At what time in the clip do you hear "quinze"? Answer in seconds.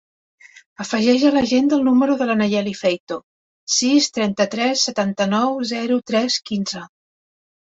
6.51-6.85